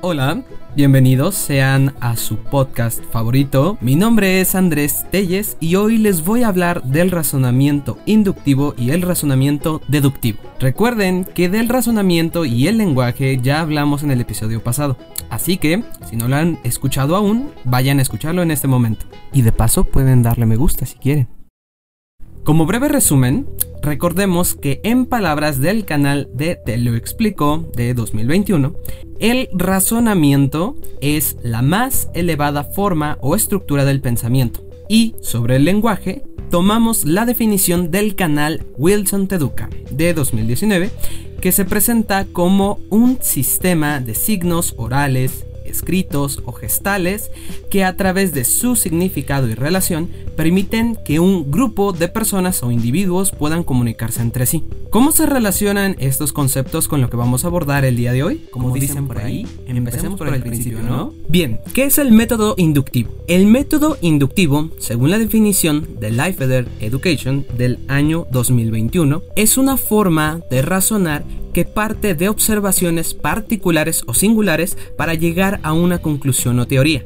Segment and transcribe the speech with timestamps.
[0.00, 0.42] Hola,
[0.74, 3.78] bienvenidos sean a su podcast favorito.
[3.80, 8.90] Mi nombre es Andrés Telles y hoy les voy a hablar del razonamiento inductivo y
[8.90, 10.40] el razonamiento deductivo.
[10.58, 14.96] Recuerden que del razonamiento y el lenguaje ya hablamos en el episodio pasado,
[15.30, 19.06] así que si no lo han escuchado aún, vayan a escucharlo en este momento.
[19.32, 21.28] Y de paso pueden darle me gusta si quieren.
[22.42, 23.46] Como breve resumen,
[23.82, 28.74] recordemos que en palabras del canal de Te lo explico de 2021,
[29.20, 34.64] el razonamiento es la más elevada forma o estructura del pensamiento.
[34.88, 40.90] Y sobre el lenguaje, tomamos la definición del canal Wilson Teduca de 2019,
[41.40, 47.30] que se presenta como un sistema de signos orales, escritos o gestales
[47.70, 52.70] que a través de su significado y relación permiten que un grupo de personas o
[52.70, 54.64] individuos puedan comunicarse entre sí.
[54.90, 58.46] ¿Cómo se relacionan estos conceptos con lo que vamos a abordar el día de hoy?
[58.50, 61.14] Como, dicen, por ahí, empecemos por el principio, ¿no?
[61.28, 63.10] Bien, ¿qué es el método inductivo?
[63.26, 70.40] El método inductivo, según la definición de Life Education del año 2021, es una forma
[70.50, 76.66] de razonar que parte de observaciones particulares o singulares para llegar a una conclusión o
[76.66, 77.04] teoría.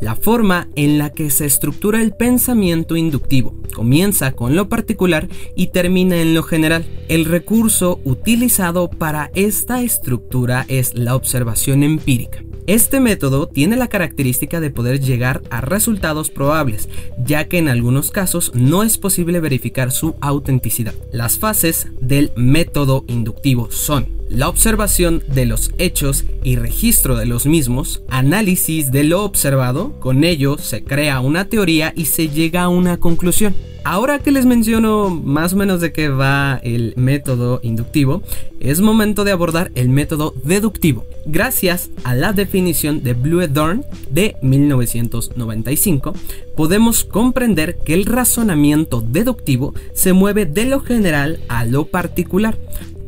[0.00, 5.68] La forma en la que se estructura el pensamiento inductivo comienza con lo particular y
[5.68, 6.86] termina en lo general.
[7.08, 12.47] El recurso utilizado para esta estructura es la observación empírica.
[12.68, 18.10] Este método tiene la característica de poder llegar a resultados probables, ya que en algunos
[18.10, 20.92] casos no es posible verificar su autenticidad.
[21.10, 27.46] Las fases del método inductivo son la observación de los hechos y registro de los
[27.46, 32.68] mismos, análisis de lo observado, con ello se crea una teoría y se llega a
[32.68, 33.54] una conclusión.
[33.84, 38.22] Ahora que les menciono más o menos de qué va el método inductivo,
[38.60, 41.06] es momento de abordar el método deductivo.
[41.24, 46.12] Gracias a la definición de Blue Dorn de 1995,
[46.54, 52.58] podemos comprender que el razonamiento deductivo se mueve de lo general a lo particular,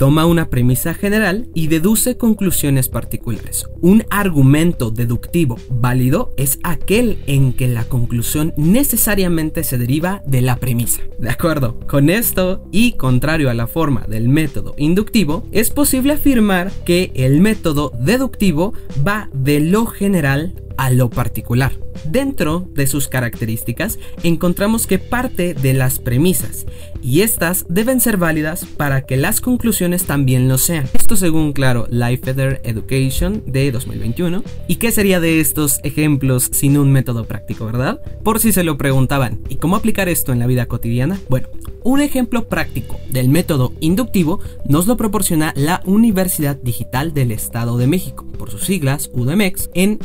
[0.00, 3.66] Toma una premisa general y deduce conclusiones particulares.
[3.82, 10.56] Un argumento deductivo válido es aquel en que la conclusión necesariamente se deriva de la
[10.56, 11.02] premisa.
[11.18, 16.72] De acuerdo, con esto y contrario a la forma del método inductivo, es posible afirmar
[16.86, 18.72] que el método deductivo
[19.06, 21.72] va de lo general a lo particular.
[22.06, 26.64] Dentro de sus características encontramos que parte de las premisas
[27.02, 30.88] y estas deben ser válidas para que las conclusiones también lo sean.
[30.94, 32.30] Esto según, claro, Life
[32.62, 34.42] Education de 2021.
[34.68, 38.00] ¿Y qué sería de estos ejemplos sin un método práctico, verdad?
[38.24, 41.20] Por si se lo preguntaban, ¿y cómo aplicar esto en la vida cotidiana?
[41.28, 41.48] Bueno,
[41.82, 47.86] un ejemplo práctico del método inductivo nos lo proporciona la Universidad Digital del Estado de
[47.86, 49.98] México, por sus siglas UDMX, en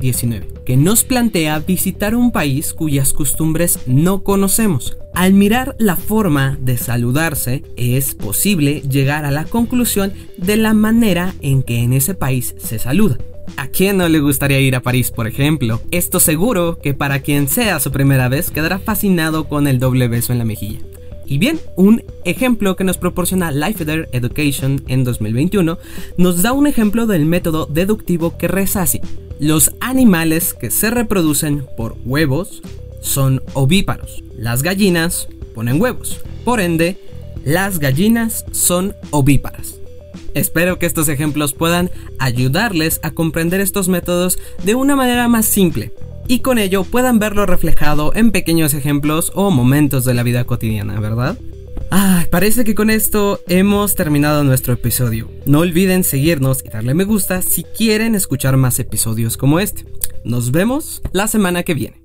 [0.00, 4.96] 2019, que nos plantea visitar un país cuyas costumbres no conocemos.
[5.14, 11.34] Al mirar la forma de saludarse, es posible llegar a la conclusión de la manera
[11.42, 13.18] en que en ese país se saluda.
[13.56, 15.80] ¿A quién no le gustaría ir a París, por ejemplo?
[15.90, 20.32] Esto seguro que para quien sea su primera vez quedará fascinado con el doble beso
[20.32, 20.78] en la mejilla.
[21.26, 25.78] Y bien, un ejemplo que nos proporciona Life Education en 2021
[26.16, 28.84] nos da un ejemplo del método deductivo que reza.
[29.40, 32.60] Los animales que se reproducen por huevos
[33.00, 34.22] son ovíparos.
[34.36, 36.20] Las gallinas ponen huevos.
[36.44, 36.98] Por ende,
[37.42, 39.76] las gallinas son ovíparas.
[40.34, 45.94] Espero que estos ejemplos puedan ayudarles a comprender estos métodos de una manera más simple
[46.28, 51.00] y con ello puedan verlo reflejado en pequeños ejemplos o momentos de la vida cotidiana,
[51.00, 51.38] ¿verdad?
[51.90, 55.28] Ah, parece que con esto hemos terminado nuestro episodio.
[55.44, 59.84] No olviden seguirnos y darle me gusta si quieren escuchar más episodios como este.
[60.24, 61.99] Nos vemos la semana que viene.